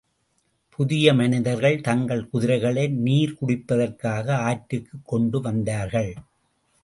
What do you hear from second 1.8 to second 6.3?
தங்கள் குதிரைகளை நீர் குடிப்பதற்காக ஆற்றுக்குக் கொண்டு வந்தார்கள்.